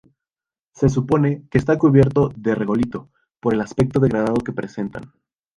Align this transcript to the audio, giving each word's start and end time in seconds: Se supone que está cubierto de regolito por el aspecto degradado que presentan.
Se 0.73 0.89
supone 0.89 1.47
que 1.51 1.59
está 1.59 1.77
cubierto 1.77 2.29
de 2.35 2.55
regolito 2.55 3.11
por 3.39 3.53
el 3.53 3.61
aspecto 3.61 3.99
degradado 3.99 4.37
que 4.43 4.51
presentan. 4.51 5.13